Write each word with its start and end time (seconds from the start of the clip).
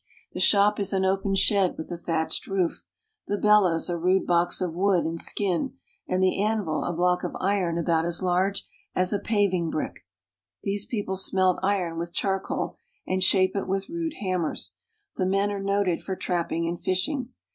The 0.33 0.39
shop 0.39 0.79
is 0.79 0.93
an 0.93 1.05
open 1.05 1.35
shed 1.35 1.77
with 1.77 1.91
a 1.91 1.95
thatched 1.99 2.47
roof, 2.47 2.81
the 3.27 3.37
bellows 3.37 3.87
a 3.87 3.99
rude 3.99 4.25
box 4.25 4.59
of 4.59 4.73
wood 4.73 5.05
and 5.05 5.21
skin, 5.21 5.75
and 6.07 6.23
the 6.23 6.41
anvil 6.41 6.83
a 6.83 6.91
block 6.91 7.23
of 7.23 7.35
iron 7.39 7.77
about 7.77 8.03
as 8.05 8.23
large 8.23 8.65
as 8.95 9.13
a 9.13 9.19
paving 9.19 9.69
brick. 9.69 9.99
These 10.63 10.87
people 10.87 11.17
smelt 11.17 11.59
iron 11.61 11.99
with 11.99 12.13
charcoal, 12.13 12.77
and 13.05 13.21
shape 13.21 13.55
it 13.55 13.67
with 13.67 13.89
rude 13.89 14.15
hammers. 14.21 14.73
The 15.17 15.27
men 15.27 15.51
are 15.51 15.61
noted 15.61 16.01
for 16.01 16.15
trapping 16.15 16.67
and 16.67 16.81
fishing. 16.81 17.29